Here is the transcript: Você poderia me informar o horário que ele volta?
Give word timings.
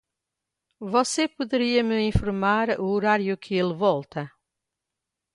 Você 0.79 1.27
poderia 1.27 1.83
me 1.83 2.01
informar 2.07 2.69
o 2.79 2.85
horário 2.85 3.37
que 3.37 3.53
ele 3.53 3.71
volta? 3.75 4.31